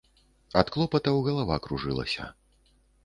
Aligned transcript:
Ад 0.61 0.71
клопатаў 0.75 1.21
галава 1.27 1.59
кружылася. 1.67 2.31